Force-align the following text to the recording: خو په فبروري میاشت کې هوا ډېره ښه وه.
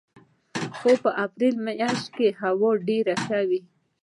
خو 0.77 0.91
په 1.03 1.09
فبروري 1.17 1.49
میاشت 1.65 2.07
کې 2.15 2.27
هوا 2.41 2.71
ډېره 2.87 3.13
ښه 3.25 3.39
وه. 3.49 3.59